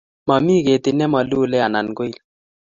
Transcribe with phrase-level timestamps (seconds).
[0.27, 2.15] mami ketit ne ma luli anan koil